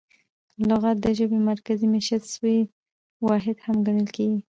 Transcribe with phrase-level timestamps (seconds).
[0.69, 2.57] لغت د ژبي مرکزي مېشت سوی
[3.27, 4.39] واحد هم ګڼل کیږي.